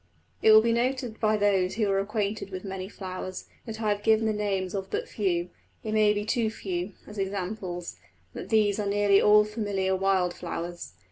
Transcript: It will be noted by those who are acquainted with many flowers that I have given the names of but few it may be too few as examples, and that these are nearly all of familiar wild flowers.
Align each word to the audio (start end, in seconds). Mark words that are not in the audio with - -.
It 0.41 0.51
will 0.51 0.63
be 0.63 0.73
noted 0.73 1.19
by 1.19 1.37
those 1.37 1.75
who 1.75 1.87
are 1.91 1.99
acquainted 1.99 2.49
with 2.49 2.63
many 2.63 2.89
flowers 2.89 3.45
that 3.67 3.79
I 3.83 3.89
have 3.89 4.01
given 4.01 4.25
the 4.25 4.33
names 4.33 4.73
of 4.73 4.89
but 4.89 5.07
few 5.07 5.51
it 5.83 5.93
may 5.93 6.11
be 6.11 6.25
too 6.25 6.49
few 6.49 6.93
as 7.05 7.19
examples, 7.19 7.97
and 8.33 8.41
that 8.41 8.49
these 8.49 8.79
are 8.79 8.87
nearly 8.87 9.21
all 9.21 9.41
of 9.41 9.51
familiar 9.51 9.95
wild 9.95 10.33
flowers. 10.33 10.93